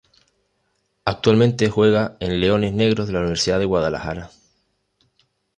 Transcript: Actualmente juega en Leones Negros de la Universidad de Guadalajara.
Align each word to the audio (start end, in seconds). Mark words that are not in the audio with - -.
Actualmente 1.05 1.69
juega 1.69 2.17
en 2.19 2.39
Leones 2.39 2.73
Negros 2.73 3.05
de 3.05 3.13
la 3.13 3.19
Universidad 3.19 3.59
de 3.59 3.65
Guadalajara. 3.65 4.31